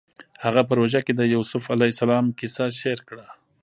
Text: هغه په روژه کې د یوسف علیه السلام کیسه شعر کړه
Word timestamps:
هغه 0.43 0.61
په 0.67 0.73
روژه 0.79 0.99
کې 1.05 1.13
د 1.15 1.21
یوسف 1.33 1.63
علیه 1.73 1.91
السلام 1.93 2.25
کیسه 2.39 2.65
شعر 2.79 2.99
کړه 3.09 3.25